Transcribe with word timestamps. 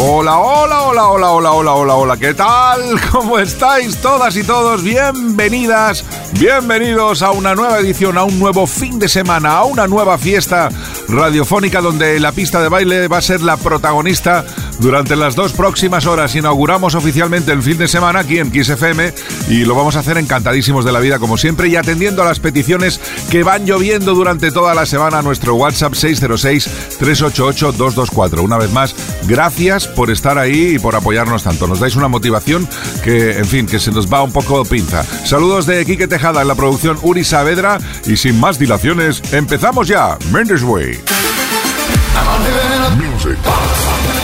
Hola, 0.00 0.38
hola, 0.38 0.82
hola, 0.82 1.08
hola, 1.08 1.32
hola, 1.32 1.50
hola, 1.50 1.72
hola, 1.72 1.94
hola, 1.96 2.16
¿qué 2.16 2.32
tal? 2.32 3.00
¿Cómo 3.10 3.40
estáis 3.40 3.96
todas 3.96 4.36
y 4.36 4.44
todos? 4.44 4.84
Bienvenidas, 4.84 6.04
bienvenidos 6.38 7.22
a 7.22 7.32
una 7.32 7.56
nueva 7.56 7.80
edición, 7.80 8.16
a 8.16 8.22
un 8.22 8.38
nuevo 8.38 8.68
fin 8.68 9.00
de 9.00 9.08
semana, 9.08 9.56
a 9.56 9.64
una 9.64 9.88
nueva 9.88 10.16
fiesta 10.16 10.68
radiofónica 11.08 11.80
donde 11.80 12.20
la 12.20 12.30
pista 12.30 12.62
de 12.62 12.68
baile 12.68 13.08
va 13.08 13.18
a 13.18 13.22
ser 13.22 13.40
la 13.40 13.56
protagonista 13.56 14.44
durante 14.78 15.16
las 15.16 15.34
dos 15.34 15.52
próximas 15.52 16.06
horas. 16.06 16.36
Inauguramos 16.36 16.94
oficialmente 16.94 17.50
el 17.50 17.64
fin 17.64 17.78
de 17.78 17.88
semana 17.88 18.20
aquí 18.20 18.38
en 18.38 18.52
Kiss 18.52 18.68
FM 18.68 19.12
y 19.48 19.64
lo 19.64 19.74
vamos 19.74 19.96
a 19.96 20.00
hacer 20.00 20.18
encantadísimos 20.18 20.84
de 20.84 20.92
la 20.92 21.00
vida 21.00 21.18
como 21.18 21.38
siempre 21.38 21.66
y 21.68 21.74
atendiendo 21.74 22.22
a 22.22 22.26
las 22.26 22.38
peticiones 22.38 23.00
que 23.30 23.42
van 23.42 23.66
lloviendo 23.66 24.14
durante 24.14 24.52
toda 24.52 24.74
la 24.74 24.86
semana 24.86 25.18
a 25.18 25.22
nuestro 25.22 25.56
WhatsApp 25.56 25.94
606-388-224. 25.94 28.42
Una 28.42 28.58
vez 28.58 28.70
más, 28.70 28.94
gracias 29.26 29.87
por 29.94 30.10
estar 30.10 30.38
ahí 30.38 30.74
y 30.74 30.78
por 30.78 30.94
apoyarnos 30.94 31.42
tanto. 31.42 31.66
Nos 31.66 31.80
dais 31.80 31.96
una 31.96 32.08
motivación 32.08 32.68
que, 33.02 33.38
en 33.38 33.46
fin, 33.46 33.66
que 33.66 33.78
se 33.78 33.90
nos 33.90 34.12
va 34.12 34.22
un 34.22 34.32
poco 34.32 34.64
pinza. 34.64 35.04
Saludos 35.24 35.66
de 35.66 35.84
Quique 35.84 36.08
Tejada 36.08 36.42
en 36.42 36.48
la 36.48 36.54
producción 36.54 36.98
Uri 37.02 37.24
Saavedra 37.24 37.78
y 38.06 38.16
sin 38.16 38.38
más 38.38 38.58
dilaciones, 38.58 39.22
empezamos 39.32 39.88
ya. 39.88 40.18
Mendes 40.32 40.62
Way. 40.62 41.00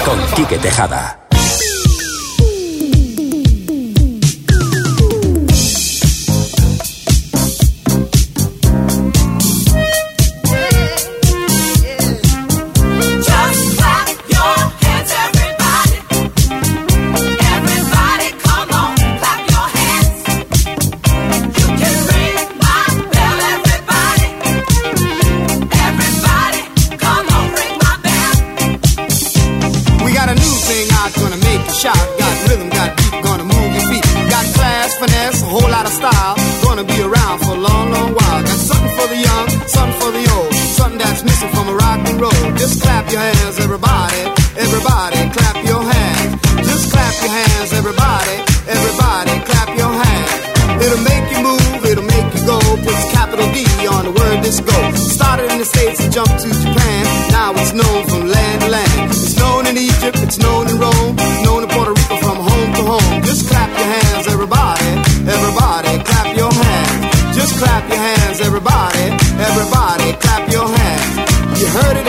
Con 0.04 0.18
Quique 0.34 0.59
Tejada. 0.59 1.23
something 40.95 41.06
that's 41.06 41.24
missing 41.24 41.50
from 41.50 41.68
a 41.68 41.74
rock 41.74 42.00
and 42.06 42.20
roll. 42.20 42.56
Just 42.56 42.82
clap 42.82 43.10
your 43.10 43.20
hands, 43.20 43.59
everybody, 43.59 44.20
everybody, 44.56 45.16
clap 45.30 45.56
your 45.64 45.82
hands. 45.82 46.40
Just 46.68 46.92
clap 46.92 47.14
your 47.23 47.30
hands, 47.30 47.73
everybody, 47.73 48.37
everybody, 48.68 49.32
clap 49.45 49.68
your 49.76 49.92
hands. 49.92 50.30
It'll 50.84 51.04
make 51.04 51.26
you 51.32 51.40
move, 51.42 51.84
it'll 51.84 52.04
make 52.04 52.28
you 52.34 52.46
go. 52.46 52.59
Puts 52.84 53.12
capital 53.12 53.46
D 53.52 53.65
on 53.87 54.04
the 54.04 54.12
word 54.12 54.42
disco. 54.42 54.74
Started 54.95 55.50
in 55.52 55.59
the 55.59 55.65
States 55.65 56.00
and 56.00 56.12
jumped 56.12 56.38
to 56.42 56.48
Japan. 56.48 57.02
Now 57.30 57.52
it's 57.54 57.72
known 57.72 58.06
from 58.09 58.24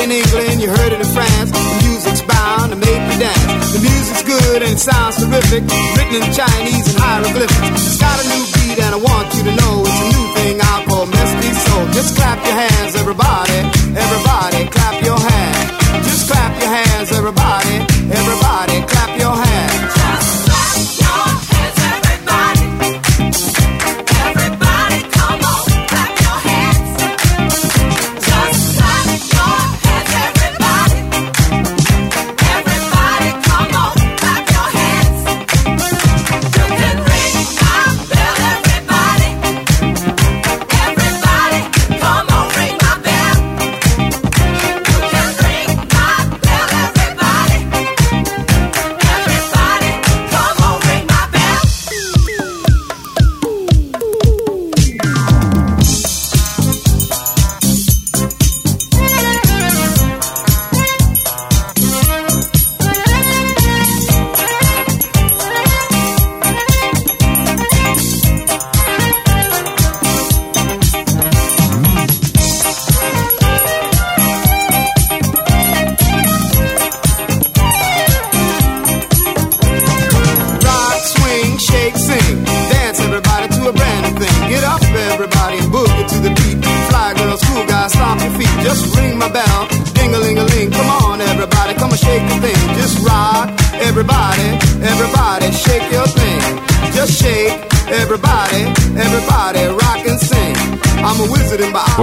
in 0.05 0.11
England, 0.11 0.61
you 0.61 0.69
heard 0.69 0.93
it 0.93 1.01
in 1.01 1.09
France. 1.17 1.49
The 1.49 1.65
music's 1.81 2.21
bound 2.21 2.69
to 2.69 2.77
make 2.77 3.01
you 3.09 3.17
dance. 3.17 3.73
The 3.73 3.81
music's 3.81 4.21
good 4.21 4.61
and 4.61 4.71
it 4.77 4.77
sounds 4.77 5.17
terrific. 5.17 5.65
Written 5.97 6.21
in 6.21 6.25
Chinese 6.29 6.85
and 6.93 6.97
hieroglyphics. 7.01 7.81
It's 7.89 7.97
got 7.97 8.13
a 8.21 8.25
new 8.29 8.43
beat 8.53 8.77
and 8.85 8.93
I 8.93 8.99
want 9.01 9.33
you 9.33 9.43
to 9.49 9.53
know 9.57 9.81
it's 9.81 10.01
a 10.05 10.07
new 10.13 10.25
thing 10.37 10.61
I 10.61 10.85
call 10.85 11.05
Misty 11.09 11.51
Soul. 11.57 11.85
Just 11.97 12.13
clap 12.15 12.37
your 12.45 12.53
hands, 12.53 12.93
everybody. 13.01 13.57
Everybody, 13.97 14.59
clap 14.69 14.95
your 15.01 15.17
hands. 15.17 15.69
Just 16.05 16.29
clap 16.29 16.53
your 16.61 16.69
hands, 16.69 17.09
everybody. 17.11 17.75
Everybody. 18.13 18.74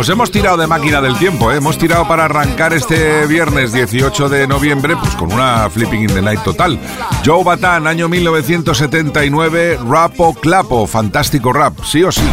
Pues 0.02 0.10
hemos 0.10 0.32
tirado 0.32 0.56
de 0.56 0.66
máquina 0.66 1.00
del 1.00 1.16
tiempo, 1.16 1.52
¿eh? 1.52 1.58
hemos 1.58 1.78
tirado 1.78 2.08
para 2.08 2.24
arrancar 2.24 2.72
este 2.72 3.24
viernes 3.28 3.72
18 3.72 4.28
de 4.28 4.48
noviembre 4.48 4.96
pues 4.96 5.14
con 5.14 5.32
una 5.32 5.70
Flipping 5.70 6.00
in 6.00 6.06
the 6.08 6.20
Night 6.20 6.42
total. 6.42 6.76
Joe 7.24 7.44
Batan, 7.44 7.86
año 7.86 8.08
1979, 8.08 9.78
Rapo 9.88 10.34
Clapo, 10.34 10.88
fantástico 10.88 11.52
rap, 11.52 11.78
sí 11.84 12.02
o 12.02 12.10
sí. 12.10 12.28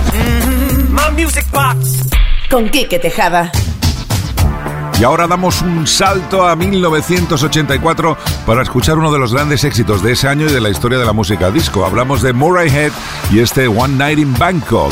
Con 2.50 2.70
Quique 2.70 2.98
Tejada. 2.98 3.52
Y 5.00 5.04
ahora 5.04 5.28
damos 5.28 5.62
un 5.62 5.86
salto 5.86 6.48
a 6.48 6.56
1984 6.56 8.18
para 8.48 8.64
escuchar 8.64 8.98
uno 8.98 9.12
de 9.12 9.20
los 9.20 9.32
grandes 9.32 9.64
éxitos 9.64 10.02
de 10.02 10.14
ese 10.14 10.28
año 10.28 10.48
y 10.48 10.52
de 10.52 10.60
la 10.60 10.70
historia 10.70 10.98
de 10.98 11.06
la 11.06 11.14
música 11.14 11.52
disco. 11.52 11.86
Hablamos 11.86 12.24
de 12.24 12.34
Murray 12.34 12.70
Head 12.72 12.94
y 13.32 13.42
este 13.42 13.68
One 13.68 13.96
Night 13.96 14.18
in 14.18 14.34
Bangkok. 14.34 14.92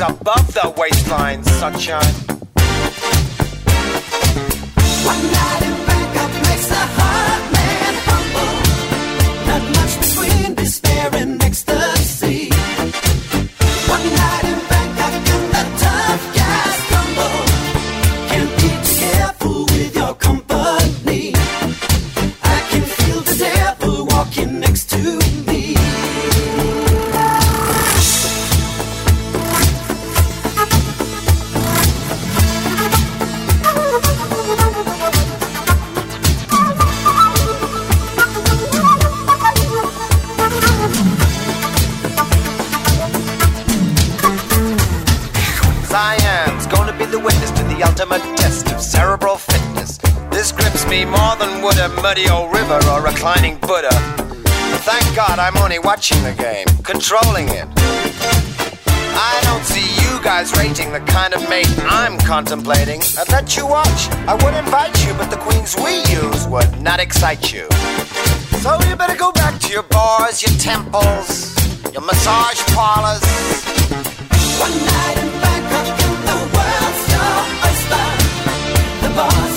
above 0.00 0.52
the 0.52 0.74
waistline, 0.76 1.42
sunshine. 1.44 2.25
Muddy 52.16 52.30
old 52.30 52.50
river 52.54 52.80
or 52.88 53.02
reclining 53.02 53.58
Buddha. 53.58 53.90
Thank 54.88 55.04
God 55.14 55.38
I'm 55.38 55.56
only 55.58 55.78
watching 55.78 56.22
the 56.22 56.32
game, 56.32 56.66
controlling 56.82 57.48
it. 57.48 57.68
I 59.18 59.38
don't 59.42 59.64
see 59.64 59.84
you 60.02 60.22
guys 60.22 60.56
rating 60.56 60.92
the 60.92 61.00
kind 61.00 61.34
of 61.34 61.46
mate 61.50 61.68
I'm 61.84 62.16
contemplating. 62.18 63.02
I'd 63.18 63.30
let 63.30 63.56
you 63.56 63.66
watch. 63.66 64.08
I 64.26 64.34
would 64.42 64.54
invite 64.54 64.96
you, 65.06 65.12
but 65.14 65.30
the 65.30 65.36
queens 65.36 65.76
we 65.76 65.96
use 66.08 66.46
would 66.48 66.80
not 66.80 67.00
excite 67.00 67.52
you. 67.52 67.68
So 68.64 68.78
you 68.88 68.96
better 68.96 69.16
go 69.16 69.30
back 69.32 69.60
to 69.60 69.68
your 69.68 69.82
bars, 69.82 70.42
your 70.42 70.56
temples, 70.58 71.54
your 71.92 72.02
massage 72.02 72.62
parlors. 72.72 73.20
One 74.64 74.72
night 74.72 75.18
in 75.20 75.30
Bangkok 75.42 75.88
and 76.06 76.16
the 76.28 76.38
world's 76.54 77.02
your 77.12 77.36
oyster. 77.68 78.04
The 79.02 79.10
bars 79.14 79.55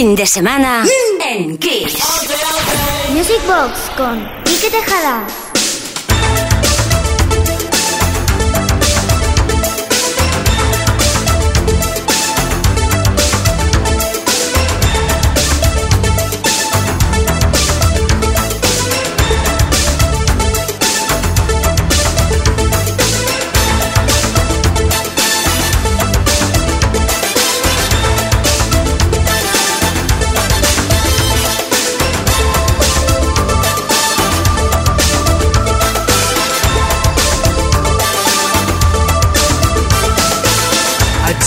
Fin 0.00 0.14
de 0.14 0.24
semana 0.24 0.82
en 1.28 1.58
Kiss. 1.58 1.92
Music 3.10 3.42
Box 3.46 3.90
con 3.98 4.26
Ike 4.46 4.70
Tejada. 4.70 5.26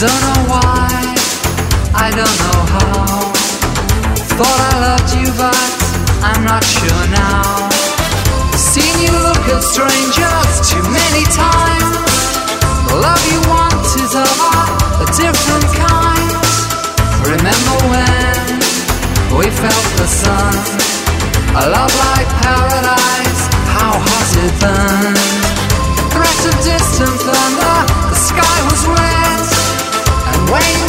Don't 0.03 0.23
know 0.27 0.43
why, 0.51 1.15
I 1.95 2.11
don't 2.11 2.37
know 2.43 2.59
how. 2.75 3.31
Thought 4.35 4.59
I 4.59 4.73
loved 4.83 5.11
you, 5.15 5.31
but 5.39 5.71
I'm 6.27 6.43
not 6.43 6.59
sure 6.59 7.05
now. 7.15 7.71
Seen 8.51 8.91
you 8.99 9.15
look 9.15 9.43
at 9.47 9.63
strangers 9.63 10.53
too 10.67 10.83
many 10.91 11.23
times. 11.31 12.03
The 12.91 12.99
love 12.99 13.23
you 13.31 13.39
want 13.47 13.79
is 14.03 14.11
of 14.11 14.35
a 14.99 15.07
different 15.15 15.67
kind. 15.71 16.35
Remember 17.23 17.77
when 17.87 18.59
we 19.39 19.47
felt 19.55 19.87
the 20.03 20.07
sun? 20.19 20.51
A 21.55 21.63
love 21.63 21.93
like 22.11 22.27
paradise, 22.43 23.41
how 23.71 23.95
hot 24.03 24.31
it 24.35 24.51
burned. 24.59 25.21
Threat 26.11 26.41
of 26.51 26.55
distant 26.59 27.15
thunder, 27.23 27.62
And 30.55 30.82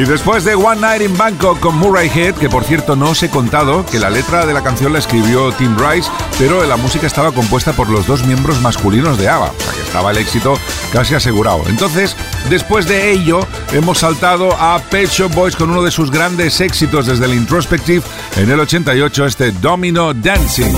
Y 0.00 0.04
después 0.06 0.44
de 0.44 0.54
One 0.54 0.80
Night 0.80 1.02
in 1.02 1.14
Bangkok 1.14 1.60
con 1.60 1.76
Murray 1.76 2.08
Head, 2.08 2.36
que 2.36 2.48
por 2.48 2.64
cierto 2.64 2.96
no 2.96 3.10
os 3.10 3.22
he 3.22 3.28
contado 3.28 3.84
que 3.84 3.98
la 3.98 4.08
letra 4.08 4.46
de 4.46 4.54
la 4.54 4.62
canción 4.62 4.94
la 4.94 4.98
escribió 4.98 5.52
Tim 5.52 5.76
Rice, 5.76 6.10
pero 6.38 6.64
la 6.64 6.78
música 6.78 7.06
estaba 7.06 7.32
compuesta 7.32 7.74
por 7.74 7.90
los 7.90 8.06
dos 8.06 8.24
miembros 8.24 8.62
masculinos 8.62 9.18
de 9.18 9.28
ABBA, 9.28 9.50
o 9.50 9.60
sea 9.60 9.72
que 9.74 9.82
estaba 9.82 10.10
el 10.12 10.16
éxito 10.16 10.54
casi 10.90 11.14
asegurado. 11.14 11.64
Entonces, 11.66 12.16
después 12.48 12.88
de 12.88 13.10
ello, 13.10 13.46
hemos 13.74 13.98
saltado 13.98 14.54
a 14.58 14.78
Pet 14.78 15.10
Shop 15.10 15.34
Boys 15.34 15.54
con 15.54 15.68
uno 15.68 15.82
de 15.82 15.90
sus 15.90 16.10
grandes 16.10 16.62
éxitos 16.62 17.04
desde 17.04 17.26
el 17.26 17.34
Introspective 17.34 18.02
en 18.36 18.50
el 18.50 18.58
88, 18.58 19.26
este 19.26 19.52
Domino 19.52 20.14
Dancing. 20.14 20.72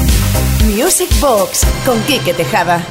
Music 0.64 1.10
Box 1.20 1.60
con 1.86 2.02
Kike 2.02 2.34
Tejada. 2.34 2.84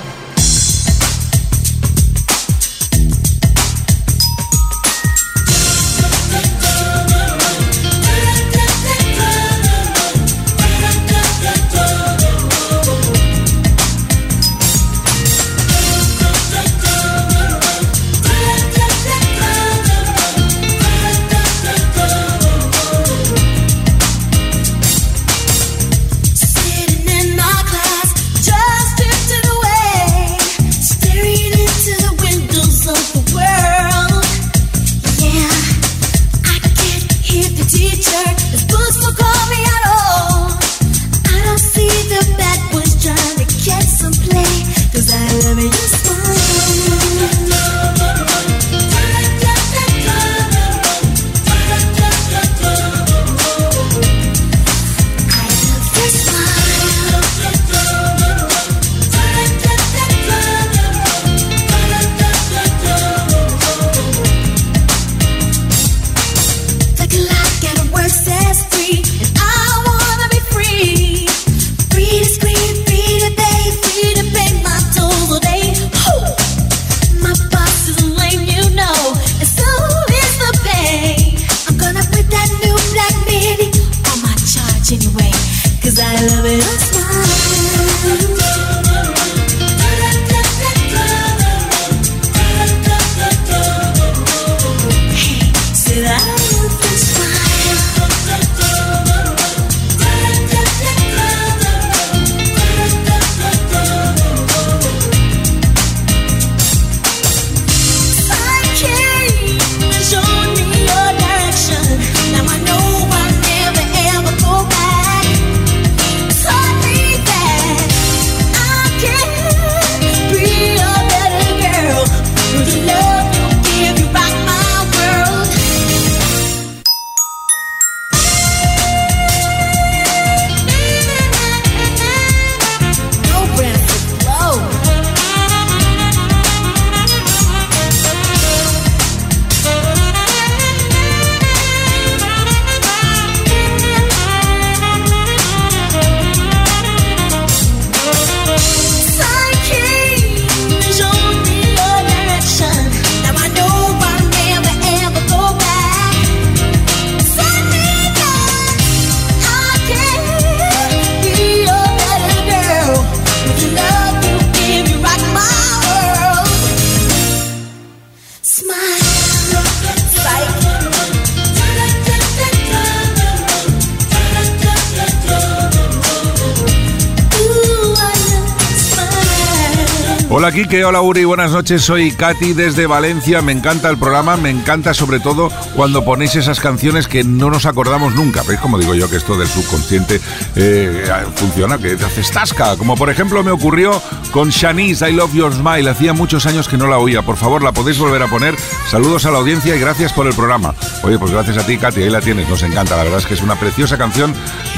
Hola 180.53 180.87
hola 180.87 181.01
Uri, 181.01 181.23
buenas 181.23 181.51
noches, 181.51 181.81
soy 181.81 182.11
Katy 182.11 182.51
desde 182.51 182.85
Valencia, 182.85 183.41
me 183.41 183.53
encanta 183.53 183.89
el 183.89 183.97
programa, 183.97 184.35
me 184.35 184.49
encanta 184.49 184.93
sobre 184.93 185.21
todo 185.21 185.49
cuando 185.77 186.03
ponéis 186.03 186.35
esas 186.35 186.59
canciones 186.59 187.07
que 187.07 187.23
no 187.23 187.49
nos 187.49 187.65
acordamos 187.65 188.15
nunca, 188.15 188.43
veis 188.43 188.59
como 188.59 188.77
digo 188.77 188.93
yo 188.93 189.09
que 189.09 189.15
esto 189.15 189.37
del 189.37 189.47
subconsciente 189.47 190.19
eh, 190.57 191.09
funciona, 191.35 191.77
que 191.77 191.95
te 191.95 192.03
haces 192.03 192.31
tasca, 192.31 192.75
como 192.75 192.97
por 192.97 193.09
ejemplo 193.09 193.41
me 193.43 193.51
ocurrió 193.51 194.01
con 194.31 194.49
Shanice, 194.49 195.09
I 195.09 195.13
Love 195.13 195.33
Your 195.33 195.53
Smile, 195.53 195.89
hacía 195.89 196.11
muchos 196.11 196.45
años 196.45 196.67
que 196.67 196.75
no 196.75 196.87
la 196.87 196.97
oía, 196.97 197.21
por 197.21 197.37
favor 197.37 197.63
la 197.63 197.71
podéis 197.71 197.97
volver 197.97 198.21
a 198.21 198.27
poner, 198.27 198.53
saludos 198.89 199.25
a 199.25 199.31
la 199.31 199.37
audiencia 199.37 199.73
y 199.73 199.79
gracias 199.79 200.11
por 200.11 200.27
el 200.27 200.33
programa. 200.33 200.75
Oye, 201.03 201.17
pues 201.17 201.31
gracias 201.31 201.59
a 201.59 201.65
ti 201.65 201.77
Katy, 201.77 202.03
ahí 202.03 202.09
la 202.09 202.19
tienes, 202.19 202.49
nos 202.49 202.61
encanta, 202.63 202.97
la 202.97 203.03
verdad 203.03 203.19
es 203.19 203.25
que 203.25 203.35
es 203.35 203.41
una 203.41 203.55
preciosa 203.55 203.97
canción 203.97 204.33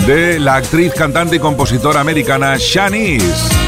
de 0.06 0.39
la 0.39 0.53
actriz, 0.53 0.94
cantante 0.94 1.38
y 1.38 1.39
compositora 1.39 2.00
americana 2.00 2.58
Shanice. 2.60 3.62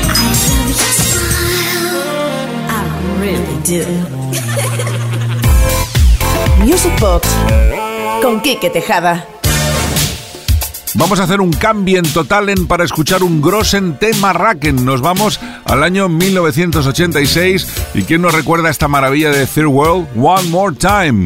Music 6.59 6.99
Box 6.99 7.27
con 8.21 8.39
Quique 8.41 8.69
Tejada. 8.69 9.25
Vamos 10.93 11.19
a 11.19 11.23
hacer 11.23 11.41
un 11.41 11.51
cambio 11.51 11.97
en 11.97 12.05
Totalen 12.13 12.67
para 12.67 12.83
escuchar 12.83 13.23
un 13.23 13.41
Grossen 13.41 13.97
tema 13.97 14.33
Racken. 14.33 14.85
Nos 14.85 15.01
vamos 15.01 15.39
al 15.65 15.81
año 15.81 16.09
1986 16.09 17.67
y 17.95 18.03
quién 18.03 18.21
nos 18.21 18.35
recuerda 18.35 18.69
esta 18.69 18.87
maravilla 18.87 19.31
de 19.31 19.47
Third 19.47 19.65
World 19.65 20.09
One 20.15 20.49
More 20.49 20.75
Time. 20.75 21.25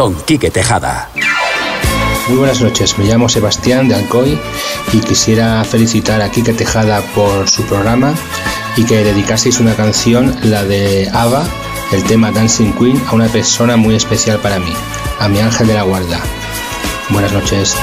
con 0.00 0.14
Quique 0.14 0.50
Tejada. 0.50 1.10
Muy 2.28 2.38
buenas 2.38 2.62
noches, 2.62 2.96
me 2.96 3.04
llamo 3.04 3.28
Sebastián 3.28 3.86
de 3.86 3.96
Alcoy 3.96 4.38
y 4.94 5.00
quisiera 5.00 5.62
felicitar 5.62 6.22
a 6.22 6.30
Quique 6.30 6.54
Tejada 6.54 7.02
por 7.14 7.50
su 7.50 7.64
programa 7.64 8.14
y 8.78 8.84
que 8.84 9.04
dedicaseis 9.04 9.60
una 9.60 9.74
canción, 9.74 10.34
la 10.42 10.64
de 10.64 11.10
Ava, 11.12 11.44
el 11.92 12.02
tema 12.04 12.30
Dancing 12.30 12.72
Queen, 12.72 12.98
a 13.08 13.14
una 13.14 13.26
persona 13.26 13.76
muy 13.76 13.94
especial 13.94 14.38
para 14.38 14.58
mí, 14.58 14.72
a 15.18 15.28
mi 15.28 15.38
ángel 15.38 15.66
de 15.66 15.74
la 15.74 15.82
guarda. 15.82 16.18
Buenas 17.10 17.34
noches. 17.34 17.76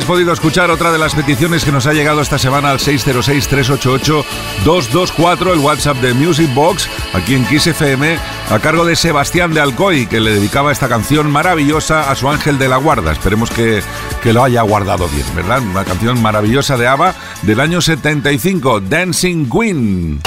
Habéis 0.00 0.06
podido 0.06 0.32
escuchar, 0.32 0.70
otra 0.70 0.92
de 0.92 0.98
las 0.98 1.14
peticiones 1.14 1.62
que 1.62 1.72
nos 1.72 1.86
ha 1.86 1.92
llegado 1.92 2.22
esta 2.22 2.38
semana 2.38 2.70
al 2.70 2.78
606-388-224, 2.78 5.52
el 5.52 5.58
WhatsApp 5.58 5.98
de 5.98 6.14
Music 6.14 6.48
Box, 6.54 6.88
aquí 7.12 7.34
en 7.34 7.44
Kiss 7.44 7.66
FM, 7.66 8.16
a 8.50 8.58
cargo 8.60 8.86
de 8.86 8.96
Sebastián 8.96 9.52
de 9.52 9.60
Alcoy, 9.60 10.06
que 10.06 10.20
le 10.20 10.30
dedicaba 10.30 10.72
esta 10.72 10.88
canción 10.88 11.30
maravillosa 11.30 12.10
a 12.10 12.14
su 12.14 12.30
ángel 12.30 12.58
de 12.58 12.68
la 12.68 12.78
guarda. 12.78 13.12
Esperemos 13.12 13.50
que, 13.50 13.82
que 14.22 14.32
lo 14.32 14.42
haya 14.42 14.62
guardado 14.62 15.06
bien, 15.08 15.26
¿verdad? 15.34 15.60
Una 15.60 15.84
canción 15.84 16.22
maravillosa 16.22 16.78
de 16.78 16.86
ABBA 16.86 17.14
del 17.42 17.60
año 17.60 17.82
75, 17.82 18.80
Dancing 18.80 19.50
Queen. 19.50 20.22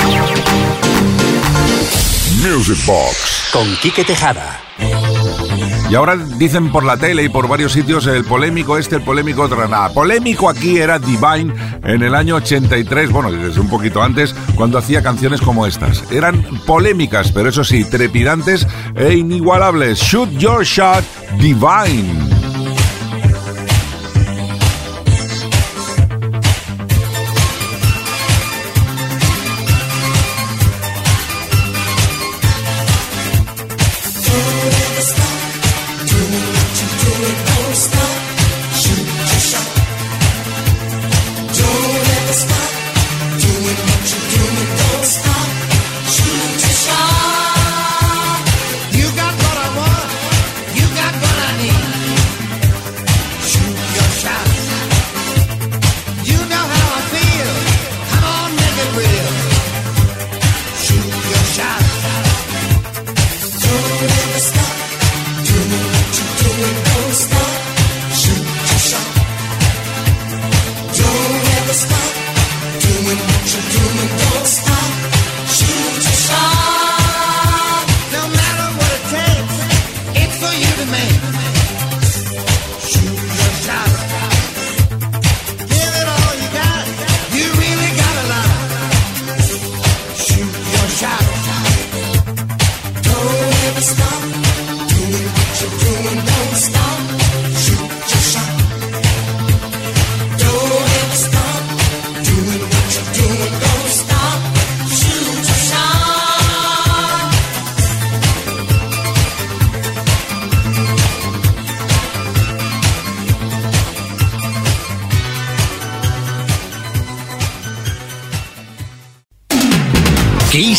Music 2.43 2.85
Box. 2.85 3.49
Con 3.51 3.75
Quique 3.77 4.03
Tejada. 4.03 4.61
Y 5.93 5.95
ahora 5.95 6.15
dicen 6.15 6.71
por 6.71 6.83
la 6.83 6.97
tele 6.97 7.23
y 7.23 7.29
por 7.29 7.47
varios 7.47 7.73
sitios 7.73 8.07
el 8.07 8.25
polémico 8.25 8.79
este, 8.79 8.95
el 8.95 9.03
polémico 9.03 9.43
otro. 9.43 9.67
Nada, 9.67 9.93
polémico 9.93 10.49
aquí 10.49 10.79
era 10.79 10.97
Divine 10.97 11.53
en 11.83 12.01
el 12.01 12.15
año 12.15 12.37
83, 12.37 13.11
bueno, 13.11 13.31
desde 13.31 13.61
un 13.61 13.69
poquito 13.69 14.01
antes, 14.01 14.33
cuando 14.55 14.79
hacía 14.79 15.03
canciones 15.03 15.39
como 15.39 15.67
estas. 15.67 16.11
Eran 16.11 16.43
polémicas, 16.65 17.31
pero 17.31 17.49
eso 17.49 17.63
sí, 17.63 17.85
trepidantes 17.85 18.65
e 18.95 19.13
inigualables. 19.13 19.99
Shoot 19.99 20.31
Your 20.31 20.63
Shot, 20.63 21.05
Divine. 21.37 22.32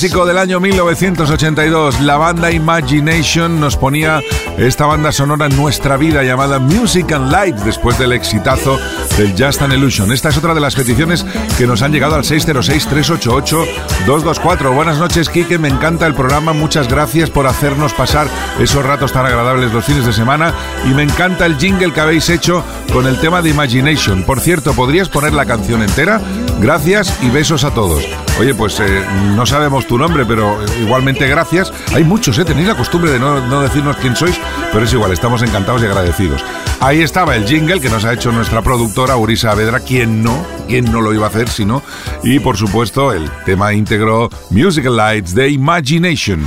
Clásico 0.00 0.24
del 0.24 0.38
año 0.38 0.60
1982. 0.60 2.00
La 2.00 2.16
banda 2.16 2.50
Imagination 2.50 3.60
nos 3.60 3.76
ponía 3.76 4.22
esta 4.56 4.86
banda 4.86 5.12
sonora 5.12 5.44
en 5.44 5.54
nuestra 5.58 5.98
vida 5.98 6.22
llamada 6.22 6.58
Music 6.58 7.12
and 7.12 7.30
Light 7.30 7.54
después 7.56 7.98
del 7.98 8.12
exitazo 8.12 8.78
del 9.18 9.34
Just 9.36 9.60
an 9.60 9.72
Illusion. 9.72 10.10
Esta 10.10 10.30
es 10.30 10.38
otra 10.38 10.54
de 10.54 10.62
las 10.62 10.74
peticiones 10.74 11.26
que 11.58 11.66
nos 11.66 11.82
han 11.82 11.92
llegado 11.92 12.14
al 12.14 12.22
606-388-224. 12.22 14.74
Buenas 14.74 14.96
noches, 14.96 15.28
Kike. 15.28 15.58
Me 15.58 15.68
encanta 15.68 16.06
el 16.06 16.14
programa. 16.14 16.54
Muchas 16.54 16.88
gracias 16.88 17.28
por 17.28 17.46
hacernos 17.46 17.92
pasar 17.92 18.26
esos 18.58 18.82
ratos 18.82 19.12
tan 19.12 19.26
agradables 19.26 19.70
los 19.70 19.84
fines 19.84 20.06
de 20.06 20.14
semana. 20.14 20.54
Y 20.90 20.94
me 20.94 21.02
encanta 21.02 21.44
el 21.44 21.58
jingle 21.58 21.92
que 21.92 22.00
habéis 22.00 22.30
hecho 22.30 22.64
con 22.90 23.06
el 23.06 23.20
tema 23.20 23.42
de 23.42 23.50
Imagination. 23.50 24.22
Por 24.22 24.40
cierto, 24.40 24.72
¿podrías 24.72 25.10
poner 25.10 25.34
la 25.34 25.44
canción 25.44 25.82
entera? 25.82 26.22
Gracias 26.58 27.14
y 27.20 27.28
besos 27.28 27.64
a 27.64 27.74
todos. 27.74 28.02
Oye, 28.38 28.54
pues 28.54 28.80
eh, 28.80 29.04
no 29.34 29.44
sabemos 29.44 29.86
tu 29.86 29.98
nombre, 29.98 30.24
pero 30.24 30.58
igualmente 30.80 31.26
gracias. 31.28 31.72
Hay 31.94 32.04
muchos, 32.04 32.38
¿eh? 32.38 32.44
Tenéis 32.44 32.68
la 32.68 32.76
costumbre 32.76 33.10
de 33.10 33.18
no, 33.18 33.46
no 33.46 33.60
decirnos 33.60 33.96
quién 33.96 34.16
sois, 34.16 34.38
pero 34.72 34.84
es 34.84 34.92
igual, 34.92 35.12
estamos 35.12 35.42
encantados 35.42 35.82
y 35.82 35.86
agradecidos. 35.86 36.44
Ahí 36.80 37.02
estaba 37.02 37.36
el 37.36 37.46
jingle 37.46 37.80
que 37.80 37.90
nos 37.90 38.04
ha 38.04 38.14
hecho 38.14 38.32
nuestra 38.32 38.62
productora 38.62 39.16
Urisa 39.16 39.54
Vedra, 39.54 39.80
quien 39.80 40.22
no, 40.22 40.46
quien 40.66 40.90
no 40.90 41.02
lo 41.02 41.12
iba 41.12 41.26
a 41.26 41.28
hacer, 41.28 41.48
sino, 41.50 41.82
y 42.22 42.38
por 42.38 42.56
supuesto 42.56 43.12
el 43.12 43.30
tema 43.44 43.74
íntegro 43.74 44.30
Musical 44.50 44.96
Lights 44.96 45.34
de 45.34 45.50
Imagination. 45.50 46.42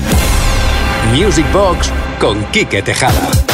Music 1.13 1.45
Box 1.53 1.91
con 2.19 2.43
Quique 2.45 2.81
Tejada. 2.81 3.52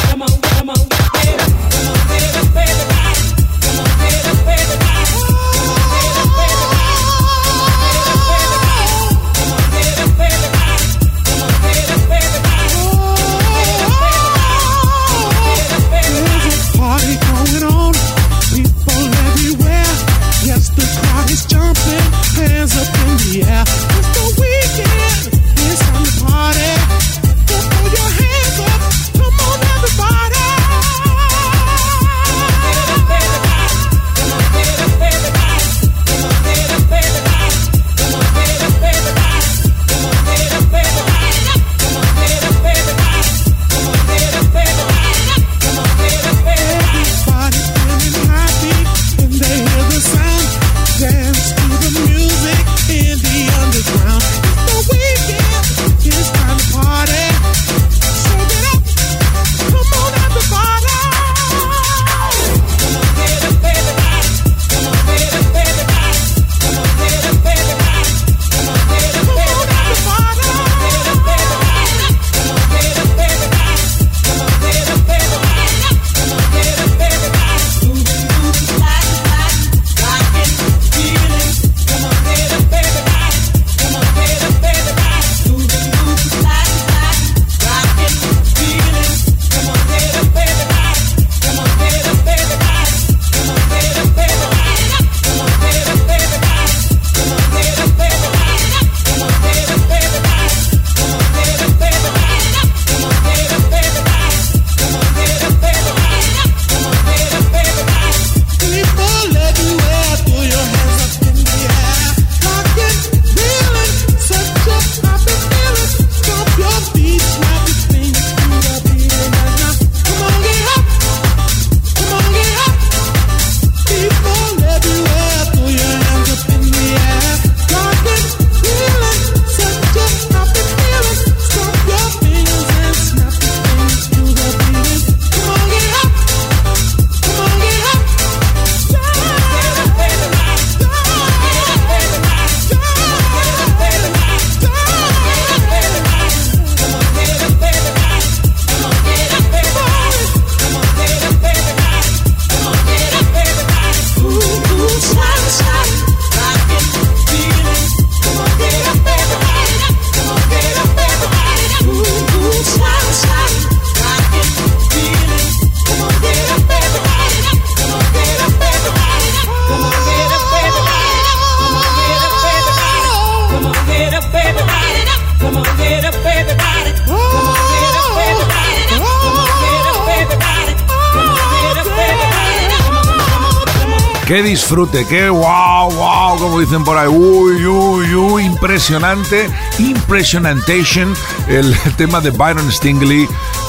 Disfrute, 184.50 185.06
qué 185.06 185.30
wow, 185.30 185.92
wow, 185.92 186.36
como 186.36 186.58
dicen 186.58 186.82
por 186.82 186.98
ahí, 186.98 187.06
uy, 187.06 187.64
uy, 187.64 188.14
uy, 188.16 188.44
impresionante, 188.44 189.48
impressionantation, 189.78 191.14
el 191.46 191.72
tema 191.96 192.20
de 192.20 192.30
Byron 192.30 192.70
Stingley, 192.72 193.28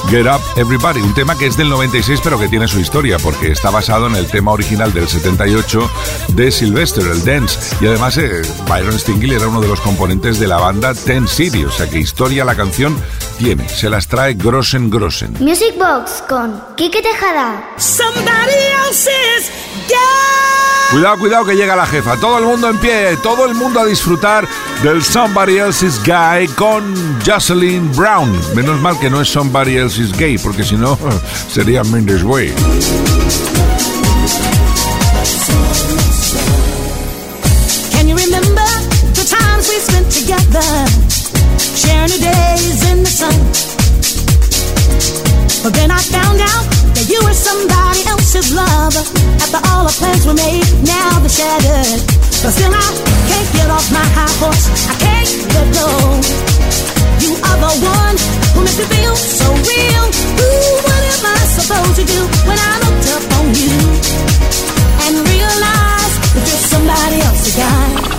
Get 0.09 0.25
Up 0.25 0.41
Everybody, 0.55 1.01
un 1.01 1.13
tema 1.13 1.37
que 1.37 1.45
es 1.45 1.55
del 1.55 1.69
96 1.69 2.21
pero 2.23 2.39
que 2.39 2.47
tiene 2.47 2.67
su 2.67 2.79
historia 2.79 3.19
porque 3.19 3.51
está 3.51 3.69
basado 3.69 4.07
en 4.07 4.15
el 4.15 4.25
tema 4.25 4.53
original 4.53 4.91
del 4.91 5.07
78 5.07 5.87
de 6.29 6.51
Sylvester, 6.51 7.05
el 7.05 7.23
Dance, 7.23 7.59
y 7.79 7.85
además 7.85 8.17
eh, 8.17 8.41
Byron 8.67 8.97
Stingley 8.97 9.35
era 9.35 9.49
uno 9.49 9.61
de 9.61 9.67
los 9.67 9.79
componentes 9.81 10.39
de 10.39 10.47
la 10.47 10.57
banda 10.57 10.95
Ten 10.95 11.27
City, 11.27 11.63
o 11.63 11.71
sea 11.71 11.87
que 11.87 11.99
historia 11.99 12.43
la 12.43 12.55
canción 12.55 12.97
tiene, 13.37 13.69
se 13.69 13.87
las 13.87 14.07
trae 14.07 14.33
Grossen 14.33 14.89
Grossen. 14.89 15.35
Music 15.39 15.75
Box 15.77 16.23
con 16.27 16.59
Quique 16.75 17.03
Tejada. 17.03 17.69
Somebody 17.77 18.57
else's 18.87 19.51
Cuidado, 20.91 21.17
cuidado 21.17 21.45
que 21.45 21.55
llega 21.55 21.73
la 21.73 21.85
jefa. 21.85 22.17
Todo 22.17 22.37
el 22.39 22.45
mundo 22.45 22.69
en 22.69 22.77
pie, 22.77 23.15
todo 23.23 23.45
el 23.45 23.55
mundo 23.55 23.79
a 23.79 23.85
disfrutar 23.85 24.45
del 24.83 25.01
Somebody 25.01 25.57
Else's 25.57 26.01
Guy 26.03 26.49
con 26.55 26.83
Jocelyn 27.25 27.89
Brown. 27.95 28.37
Menos 28.53 28.79
mal 28.81 28.99
que 28.99 29.09
no 29.09 29.21
es 29.21 29.29
Somebody 29.29 29.77
Else's 29.77 30.11
Gay, 30.11 30.37
porque 30.37 30.65
si 30.65 30.75
no 30.75 30.99
sería 31.49 31.83
Mendes 31.85 32.23
Way. 32.23 32.53
Sharing. 41.73 42.21
But 45.63 45.73
then 45.73 45.91
I 45.91 45.99
found 45.99 46.41
out 46.41 46.80
you 47.09 47.19
were 47.23 47.33
somebody 47.33 48.01
else's 48.05 48.53
love. 48.53 48.93
After 49.41 49.61
all 49.71 49.87
the 49.87 49.95
plans 49.97 50.25
were 50.25 50.37
made, 50.37 50.65
now 50.85 51.17
they're 51.23 51.31
shattered. 51.31 52.01
But 52.43 52.51
still 52.53 52.73
I 52.73 52.89
can't 53.29 53.49
get 53.57 53.69
off 53.71 53.87
my 53.89 54.05
high 54.17 54.35
horse. 54.41 54.65
I 54.85 54.95
can't 55.01 55.31
let 55.55 55.67
go. 55.73 55.87
You 57.23 57.31
are 57.37 57.57
the 57.57 57.73
one 57.81 58.17
who 58.53 58.59
makes 58.65 58.77
me 58.77 58.85
feel 58.85 59.15
so 59.15 59.47
real. 59.49 60.05
Ooh, 60.41 60.73
what 60.85 61.01
am 61.13 61.23
I 61.25 61.39
supposed 61.57 61.95
to 62.01 62.05
do 62.05 62.19
when 62.45 62.57
I 62.59 62.73
looked 62.85 63.07
up 63.17 63.25
on 63.39 63.45
you 63.55 63.77
and 65.05 65.13
realize 65.25 66.13
that 66.33 66.43
you're 66.45 66.65
somebody 66.69 67.17
else's 67.21 67.55
guy? 67.57 68.11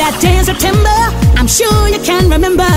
That 0.00 0.16
day 0.22 0.38
in 0.38 0.44
September, 0.44 0.98
I'm 1.36 1.48
sure 1.48 1.88
you 1.88 2.00
can 2.00 2.30
remember. 2.30 2.70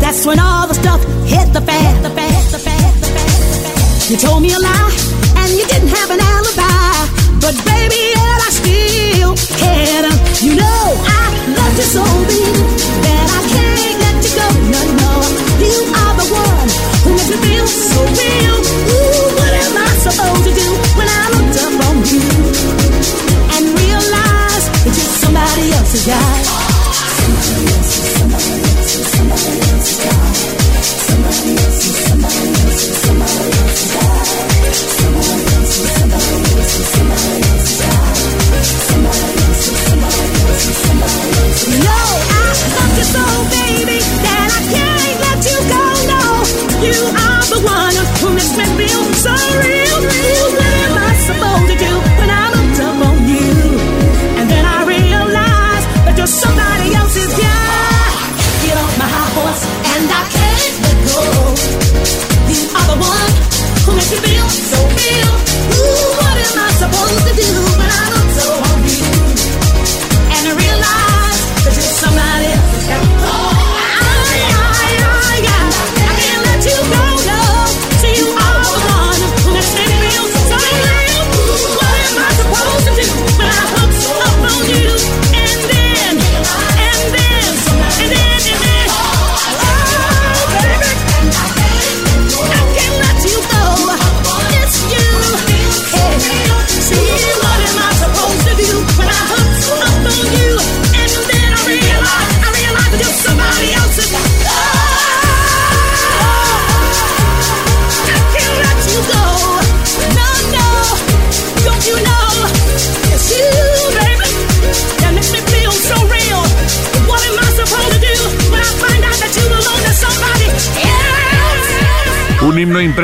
That's 0.00 0.26
when 0.26 0.38
all 0.38 0.66
the 0.66 0.74
stuff 0.74 1.00
hit 1.24 1.52
the 1.52 1.62
fan, 1.62 2.02
the 2.02 2.10
fan, 2.10 2.52
the 2.52 2.58
fan. 2.58 2.69
You 4.10 4.16
told 4.16 4.42
me 4.42 4.50
a 4.50 4.58
lie, 4.58 4.90
and 5.38 5.54
you 5.54 5.64
didn't 5.70 5.94
have 5.94 6.10
an 6.10 6.18
alibi. 6.18 7.06
But 7.38 7.54
baby, 7.62 8.10
yet 8.10 8.42
I 8.42 8.50
still 8.50 9.38
cared. 9.54 10.10
You 10.42 10.58
know 10.58 10.82
I 10.98 11.30
love 11.54 11.74
you 11.78 11.86
so 11.86 12.02
deep 12.26 12.58
that 13.06 13.26
I 13.30 13.40
can't 13.54 14.02
let 14.02 14.18
you 14.18 14.34
go. 14.34 14.48
No, 14.66 14.82
no, 14.98 15.12
you 15.62 15.78
are 15.94 16.14
the 16.18 16.26
one 16.26 16.68
who 17.06 17.14
makes 17.14 17.30
me 17.30 17.38
feel 17.38 17.66
so 17.70 18.02
real. 18.02 18.58
Ooh, 18.58 19.30
what 19.38 19.52
am 19.62 19.78
I 19.78 19.90
supposed 20.02 20.42
to 20.42 20.52
do 20.58 20.68
when 20.98 21.06
I 21.06 21.22
looked 21.30 21.62
up 21.62 21.74
on 21.86 22.02
you 22.10 22.26
and 23.54 23.62
realize 23.78 24.64
that 24.74 24.90
you're 24.90 25.14
somebody 25.22 25.70
else's 25.70 26.02
guy? 26.10 26.34
Somebody 27.14 27.62
else's, 27.78 28.10
somebody 28.18 28.58
else's, 28.58 28.69
you 46.82 46.96
are 47.26 47.42
the 47.52 47.60
one 47.64 47.96
who 48.20 48.34
makes 48.34 48.56
me 48.56 48.64
feel 48.78 49.04
so 49.14 49.79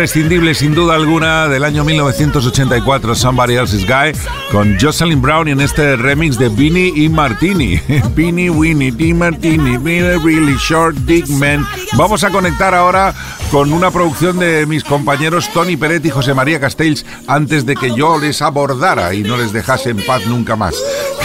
imprescindible 0.06 0.54
sin 0.54 0.72
duda 0.72 0.94
alguna 0.94 1.48
del 1.48 1.64
año 1.64 1.82
1984, 1.82 3.16
Somebody 3.16 3.56
Else's 3.56 3.84
Guy, 3.84 4.12
con 4.52 4.78
Jocelyn 4.80 5.20
Brown 5.20 5.48
en 5.48 5.60
este 5.60 5.96
remix 5.96 6.38
de 6.38 6.48
Beanie 6.48 6.92
y 6.94 7.08
Martini. 7.08 7.80
Beanie, 8.14 8.48
Winnie, 8.48 8.92
T. 8.92 9.12
Martini, 9.12 9.76
Beanie, 9.78 10.16
Really 10.18 10.56
Short, 10.58 10.94
Dick 10.98 11.26
Man. 11.28 11.66
Vamos 11.94 12.22
a 12.22 12.30
conectar 12.30 12.72
ahora 12.72 13.12
con 13.50 13.72
una 13.72 13.90
producción 13.90 14.38
de 14.38 14.64
mis 14.66 14.84
compañeros 14.84 15.50
Tony 15.52 15.76
Peret 15.76 16.04
y 16.06 16.10
José 16.10 16.34
María 16.34 16.60
Castells 16.60 17.04
antes 17.26 17.66
de 17.66 17.74
que 17.74 17.92
yo 17.92 18.16
les 18.20 18.42
abordara 18.42 19.12
y 19.12 19.24
no 19.24 19.36
les 19.36 19.52
dejase 19.52 19.90
en 19.90 20.04
paz 20.06 20.24
nunca 20.26 20.54
más. 20.54 20.76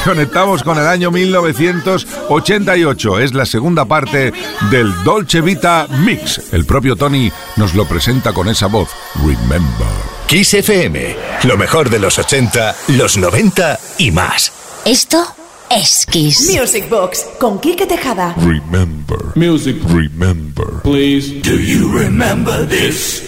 Conectamos 0.04 0.64
con 0.64 0.78
el 0.80 0.88
año 0.88 1.12
1988. 1.12 3.20
Es 3.20 3.34
la 3.34 3.46
segunda 3.46 3.86
parte 3.86 4.34
del 4.72 4.92
Dolce 5.04 5.42
Vita 5.42 5.88
Mix. 6.04 6.42
El 6.52 6.66
propio 6.66 6.96
Tony 6.96 7.32
nos 7.58 7.76
lo 7.76 7.86
presenta 7.88 8.34
con 8.34 8.48
esa 8.50 8.68
voz. 8.68 8.90
Remember. 9.16 9.88
Kiss 10.28 10.54
FM, 10.54 11.16
lo 11.44 11.58
mejor 11.58 11.90
de 11.90 12.00
los 12.00 12.18
80, 12.18 12.76
los 12.90 13.18
90 13.18 13.80
y 14.00 14.12
más. 14.12 14.52
Esto 14.86 15.24
es 15.70 16.06
Kiss. 16.10 16.50
Music 16.58 16.90
Box 16.90 17.28
con 17.40 17.60
Quique 17.60 17.86
Tejada. 17.86 18.34
Remember. 18.38 19.20
Music, 19.36 19.78
Remember. 19.88 20.68
please. 20.84 21.42
Do 21.42 21.58
you 21.60 21.92
remember 21.92 22.66
this? 22.68 23.24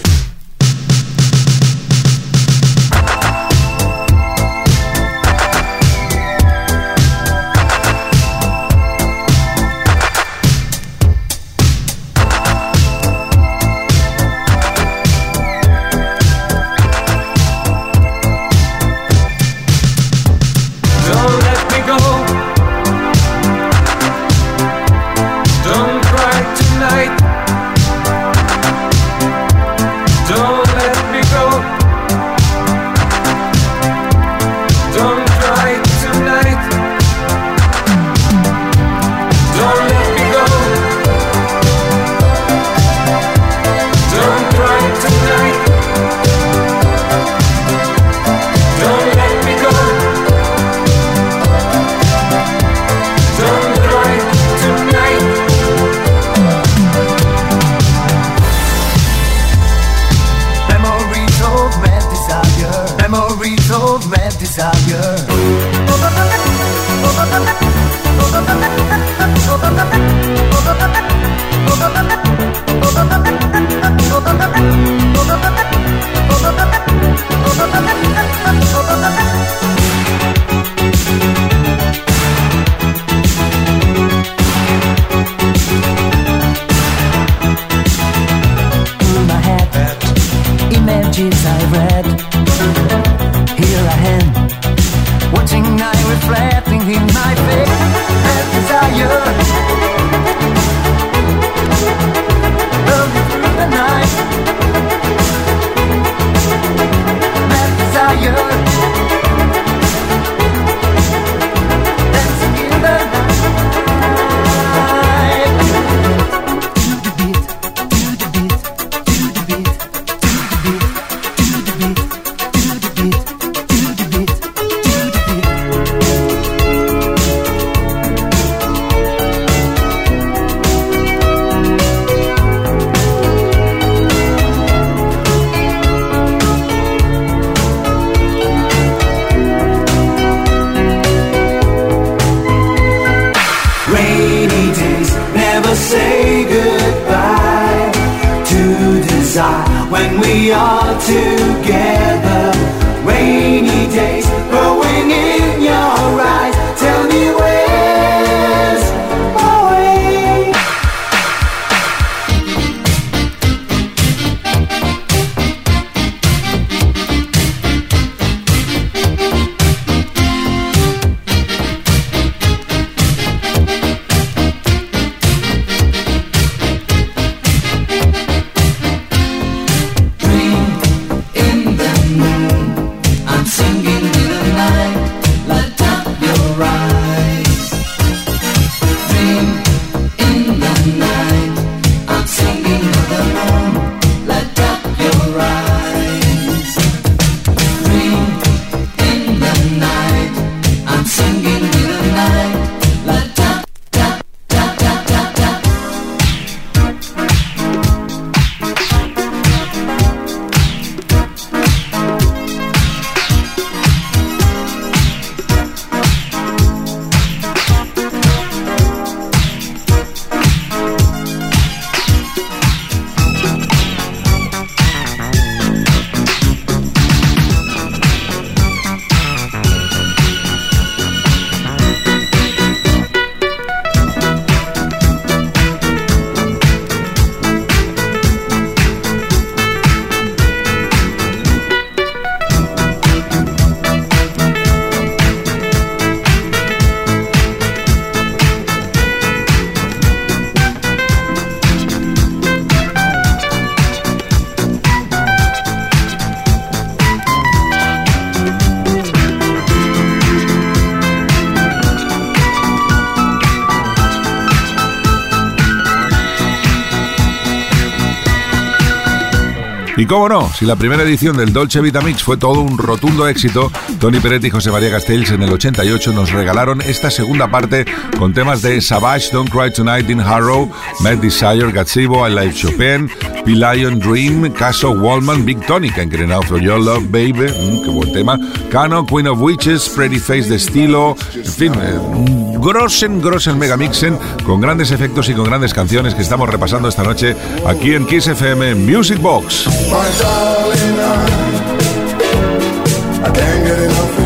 Y 270.03 270.05
cómo 270.05 270.27
no, 270.27 270.51
si 270.51 270.65
la 270.65 270.75
primera 270.75 271.01
edición 271.01 271.37
del 271.37 271.53
Dolce 271.53 271.79
Vita 271.79 272.01
Mix 272.01 272.23
fue 272.23 272.35
todo 272.35 272.59
un 272.59 272.77
rotundo 272.77 273.25
éxito, 273.25 273.71
Tony 273.99 274.19
Peretti 274.19 274.47
y 274.47 274.49
José 274.49 274.71
María 274.71 274.91
Castells 274.91 275.31
en 275.31 275.41
el 275.43 275.51
88 275.51 276.13
nos 276.13 276.31
regalaron 276.31 276.81
esta 276.81 277.09
segunda 277.09 277.49
parte 277.49 277.85
con 278.17 278.33
temas 278.33 278.61
de 278.61 278.81
Savage, 278.81 279.31
Don't 279.31 279.49
Cry 279.49 279.71
Tonight, 279.71 280.09
in 280.09 280.19
Harrow, 280.19 280.69
Mad 280.99 281.17
Desire, 281.17 281.71
Gazebo, 281.71 282.27
I 282.27 282.31
Like 282.31 282.53
Chopin, 282.53 283.09
P-Lion 283.45 283.99
Dream, 283.99 284.51
Caso 284.53 284.91
Wallman, 284.91 285.45
Big 285.45 285.65
Tonic, 285.65 285.97
Encrenado 285.97 286.43
for 286.43 286.59
Your 286.59 286.79
Love, 286.79 287.05
Baby, 287.11 287.51
mm, 287.51 287.83
qué 287.83 287.89
buen 287.89 288.13
tema, 288.13 288.39
Cano, 288.71 289.05
Queen 289.05 289.27
of 289.27 289.39
Witches, 289.39 289.89
Pretty 289.89 290.19
Face 290.19 290.49
de 290.49 290.55
estilo, 290.55 291.15
en 291.33 291.45
fin, 291.45 291.73
eh, 291.75 291.97
un 291.97 292.61
grossen, 292.61 293.21
grossen 293.21 293.57
megamixen 293.57 294.17
con 294.45 294.61
grandes 294.61 294.91
efectos 294.91 295.29
y 295.29 295.33
con 295.33 295.45
grandes 295.45 295.73
canciones 295.73 296.15
que 296.15 296.21
estamos 296.21 296.49
repasando 296.49 296.87
esta 296.87 297.03
noche 297.03 297.35
aquí 297.65 297.93
en 297.93 298.05
Kiss 298.05 298.27
FM 298.27 298.75
Music 298.75 299.19
Box. 299.19 299.67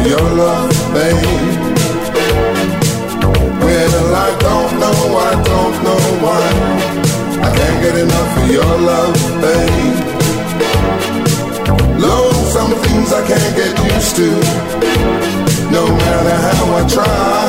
Your 0.08 0.30
love, 0.44 0.72
babe. 0.94 1.68
Well, 3.64 4.16
I 4.16 4.30
don't 4.48 4.74
know, 4.82 5.00
I 5.30 5.34
don't 5.52 5.78
know 5.88 6.02
why. 6.24 6.48
I 7.48 7.50
can't 7.58 7.80
get 7.84 7.96
enough 8.06 8.38
of 8.42 8.48
your 8.58 8.74
love, 8.92 9.18
babe. 9.44 10.00
Lord, 12.00 12.36
some 12.56 12.74
things 12.86 13.10
I 13.12 13.22
can't 13.32 13.54
get 13.62 13.74
used 13.94 14.16
to, 14.20 14.30
no 15.78 15.84
matter 16.04 16.36
how 16.48 16.64
I 16.80 16.82
try. 16.96 17.44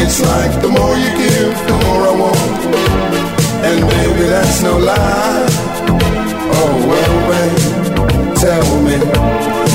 It's 0.00 0.18
like 0.20 0.54
the 0.62 0.68
more 0.68 0.96
you 1.04 1.10
give, 1.24 1.54
the 1.70 1.76
more 1.84 2.02
I 2.10 2.14
want. 2.22 2.60
And 3.66 3.80
baby, 3.90 4.24
that's 4.28 4.62
no 4.62 4.78
lie. 4.78 5.47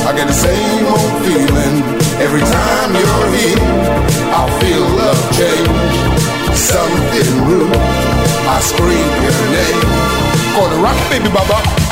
I 0.06 0.14
get 0.16 0.28
the 0.28 0.34
same 0.34 0.86
old 0.86 1.14
feeling 1.24 1.76
every 2.20 2.42
time 2.42 2.90
you're 2.92 3.30
here. 3.40 3.64
I 4.36 4.44
feel 4.60 4.84
love 5.00 5.22
change, 5.40 5.96
something 6.56 7.32
rude. 7.48 7.72
I 8.46 8.60
scream 8.60 9.14
your 9.24 9.40
name. 9.56 10.14
Gonna 10.56 10.84
rock, 10.84 10.98
baby, 11.10 11.30
baba. 11.30 11.83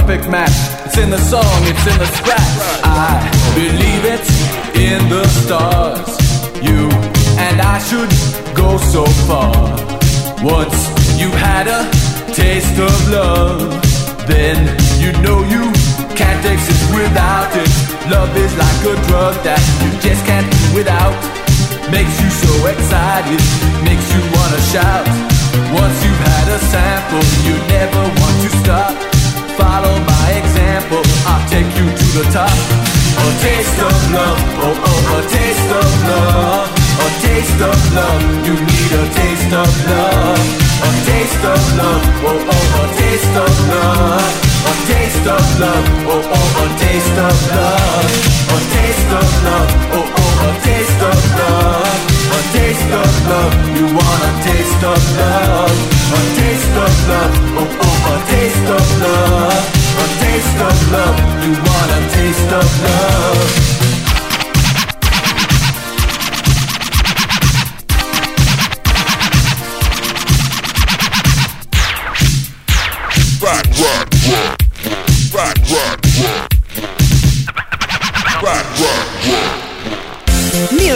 Perfect 0.00 0.30
match. 0.30 0.56
It's 0.86 0.98
in 0.98 1.10
the 1.10 1.18
song, 1.18 1.60
it's 1.68 1.86
in 1.86 1.98
the 1.98 2.10
scratch. 2.18 2.56
I 2.84 3.20
believe 3.54 4.04
it 4.16 4.26
in 4.76 5.08
the 5.08 5.24
stars. 5.28 6.08
You 6.62 6.88
and 7.36 7.60
I 7.60 7.78
should 7.88 8.10
go 8.56 8.78
so 8.94 9.04
far. 9.28 9.52
Once 10.42 10.76
you've 11.18 11.36
had 11.36 11.66
a 11.68 11.82
taste 12.32 12.78
of 12.78 12.96
love, 13.10 13.60
then 14.26 14.56
you 15.02 15.12
know 15.20 15.38
you 15.44 15.64
can't 16.16 16.44
exist 16.44 16.84
without 16.94 17.50
it. 17.54 17.70
Love 18.10 18.32
is 18.36 18.52
like 18.56 18.80
a 18.92 18.96
drug 19.08 19.34
that 19.44 19.62
you 19.82 19.90
just 20.00 20.24
can't 20.24 20.48
do 20.48 20.64
without. 20.80 21.14
Makes 21.92 22.16
you 22.22 22.30
so 22.30 22.52
excited, 22.72 23.42
makes 23.84 24.06
you 24.14 24.22
wanna 24.32 24.60
shout. 24.72 25.06
Once 25.76 25.96
you've 26.04 26.24
had 26.32 26.46
a 26.56 26.58
sample, 26.72 27.26
you 27.46 27.54
never 27.68 28.02
want 28.20 28.36
to 28.42 28.50
stop. 28.62 29.09
Follow 29.60 29.96
my 30.08 30.26
example, 30.40 31.02
I'll 31.28 31.44
take 31.52 31.68
you 31.76 31.86
to 32.00 32.06
the 32.16 32.24
top. 32.32 32.48
A 32.48 33.26
taste 33.44 33.78
of 33.88 33.96
love, 34.16 34.40
oh 34.64 34.88
oh, 34.88 35.16
a 35.16 35.20
taste 35.28 35.70
of 35.80 35.90
love. 36.08 36.68
A 37.04 37.08
taste 37.24 37.60
of 37.60 37.78
love, 37.92 38.22
you 38.46 38.54
need 38.56 38.92
a 38.96 39.04
taste 39.20 39.52
of 39.52 39.70
love. 39.92 40.40
A 40.80 40.90
taste 41.08 41.44
of 41.44 41.62
love, 41.76 42.04
oh 42.24 42.52
oh, 42.56 42.80
a 42.80 42.84
taste 43.00 43.36
of 43.44 43.54
love. 43.68 44.32
A 44.70 44.74
taste 44.88 45.26
of 45.36 45.44
love, 45.60 45.86
oh 46.08 46.36
oh, 46.38 46.62
a 46.62 46.66
taste 46.80 47.18
of 47.28 47.36
love. 47.52 48.12
A 48.56 48.58
taste 48.74 49.12
of 49.20 49.28
love, 49.44 49.70
oh 49.92 50.18
oh, 50.22 50.48
a 50.48 50.50
taste 50.64 51.02
of 51.10 51.20
love. 51.38 51.79
Taste 52.80 52.92
of 52.94 53.28
love, 53.28 53.54
you 53.76 53.84
want 53.92 54.22
a 54.24 54.32
taste 54.42 54.82
of 54.82 55.02
love. 55.18 55.68
A 55.68 56.20
taste 56.34 56.76
of 56.80 57.08
love, 57.08 57.34
oh 57.60 57.68
oh, 57.86 58.08
a 58.08 58.16
taste 58.30 58.68
of 58.70 58.86
love. 59.02 59.68
A 60.00 60.06
taste 60.18 60.60
of 60.64 60.76
love, 60.90 61.18
you 61.44 61.52
want 61.60 61.90
a 61.92 62.00
taste 62.16 62.52
of 62.52 62.66
love. 62.82 63.80
Rock, 73.42 73.66
rock. 73.78 73.89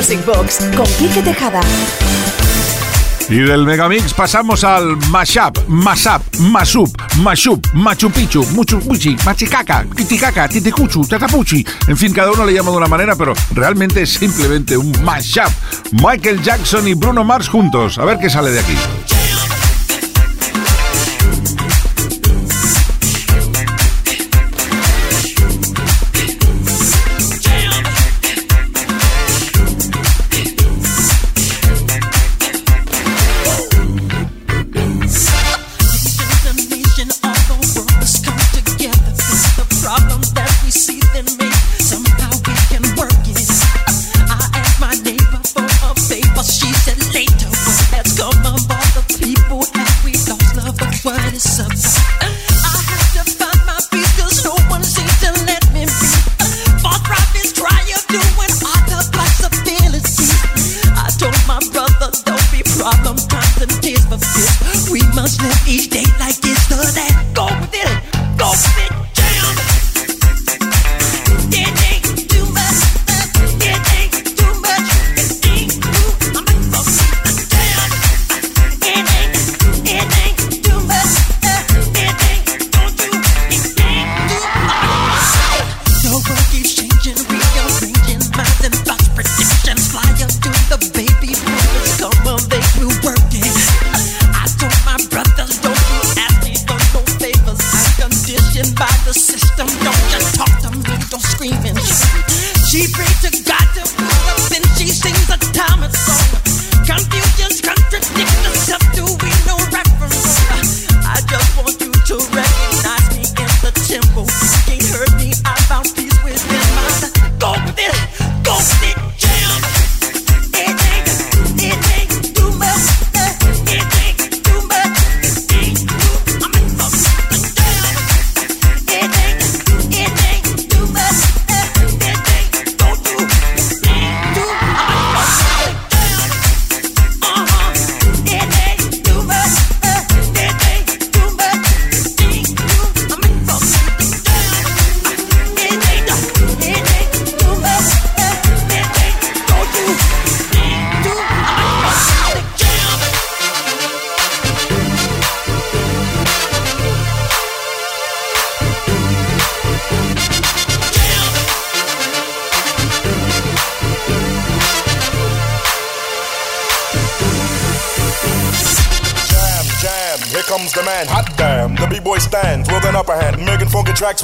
Music 0.04 0.26
Box 0.26 0.58
con 0.76 0.86
Quique 0.98 1.22
Tejada. 1.22 1.62
Y 3.30 3.38
del 3.38 3.64
Megamix 3.64 4.12
pasamos 4.12 4.62
al 4.62 4.98
Mashup, 5.08 5.66
Mashup, 5.66 6.22
Masup, 6.40 6.94
Mashup, 7.22 7.66
Machu 7.72 8.10
Picchu, 8.10 8.44
Muchupuchi, 8.52 9.16
Machicaca, 9.24 9.86
Titicaca, 9.96 10.46
Titicuchu, 10.46 11.06
Tatapuchi. 11.06 11.64
En 11.88 11.96
fin, 11.96 12.12
cada 12.12 12.32
uno 12.32 12.44
le 12.44 12.52
llama 12.52 12.70
de 12.70 12.76
una 12.76 12.86
manera, 12.86 13.16
pero 13.16 13.32
realmente 13.54 14.02
es 14.02 14.12
simplemente 14.12 14.76
un 14.76 14.92
Mashup. 15.02 15.50
Michael 15.92 16.42
Jackson 16.42 16.86
y 16.86 16.92
Bruno 16.92 17.24
Mars 17.24 17.48
juntos. 17.48 17.96
A 17.96 18.04
ver 18.04 18.18
qué 18.18 18.28
sale 18.28 18.50
de 18.50 18.60
aquí. 18.60 18.76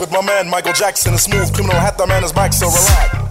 With 0.01 0.11
my 0.11 0.23
man 0.23 0.49
Michael 0.49 0.73
Jackson. 0.73 1.15
A 1.15 1.19
smooth 1.19 1.53
criminal 1.53 1.79
hat, 1.79 1.99
the 1.99 2.07
man 2.07 2.25
is 2.25 2.33
back, 2.33 2.53
so 2.53 2.67
relax. 2.67 3.31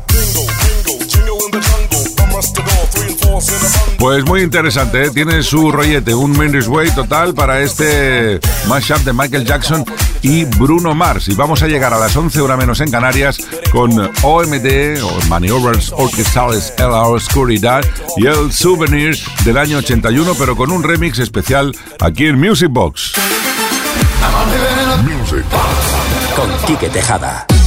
Pues 3.98 4.26
muy 4.26 4.42
interesante, 4.42 5.04
¿eh? 5.04 5.10
tiene 5.12 5.44
su 5.44 5.72
rollete, 5.72 6.16
un 6.16 6.38
Mendes 6.38 6.68
Way 6.68 6.92
total 6.92 7.34
para 7.34 7.62
este 7.62 8.40
mashup 8.68 9.00
de 9.00 9.14
Michael 9.14 9.46
Jackson 9.46 9.84
y 10.22 10.46
Bruno 10.46 10.96
Mars. 10.96 11.28
Y 11.28 11.36
vamos 11.36 11.64
a 11.64 11.68
llegar 11.68 11.94
a 11.94 12.00
las 12.00 12.16
11 12.16 12.40
horas 12.40 12.58
menos 12.58 12.80
en 12.82 12.92
Canarias 12.92 13.38
con 13.72 13.92
OMD 14.24 15.04
o 15.04 15.28
Maniobras 15.28 15.92
Orquestales 15.92 16.74
en 16.78 16.92
la 16.92 17.04
Oscuridad 17.04 17.84
y 18.18 18.28
el 18.28 18.52
Souvenirs 18.54 19.26
del 19.44 19.58
año 19.58 19.78
81, 19.80 20.34
pero 20.38 20.56
con 20.56 20.72
un 20.72 20.84
remix 20.84 21.20
especial 21.20 21.76
aquí 22.00 22.28
en 22.28 22.40
Music 22.40 22.70
Box. 22.70 23.14
Con 26.40 26.50
Quique 26.66 26.88
Tejada. 26.88 27.59